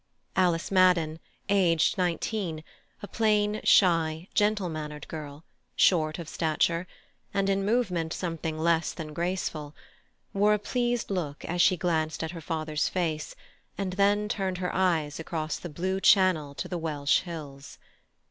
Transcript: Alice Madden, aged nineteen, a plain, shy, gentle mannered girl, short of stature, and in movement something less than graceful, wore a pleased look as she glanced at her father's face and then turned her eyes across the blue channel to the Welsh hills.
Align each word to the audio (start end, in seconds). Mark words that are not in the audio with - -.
Alice 0.35 0.71
Madden, 0.71 1.19
aged 1.47 1.95
nineteen, 1.95 2.63
a 3.03 3.07
plain, 3.07 3.61
shy, 3.63 4.27
gentle 4.33 4.67
mannered 4.67 5.07
girl, 5.07 5.43
short 5.75 6.17
of 6.17 6.27
stature, 6.27 6.87
and 7.35 7.51
in 7.51 7.63
movement 7.63 8.11
something 8.11 8.57
less 8.57 8.93
than 8.93 9.13
graceful, 9.13 9.75
wore 10.33 10.55
a 10.55 10.57
pleased 10.57 11.11
look 11.11 11.45
as 11.45 11.61
she 11.61 11.77
glanced 11.77 12.23
at 12.23 12.31
her 12.31 12.41
father's 12.41 12.89
face 12.89 13.35
and 13.77 13.93
then 13.93 14.27
turned 14.27 14.57
her 14.57 14.73
eyes 14.73 15.19
across 15.19 15.59
the 15.59 15.69
blue 15.69 15.99
channel 16.01 16.55
to 16.55 16.67
the 16.67 16.79
Welsh 16.79 17.19
hills. 17.19 17.77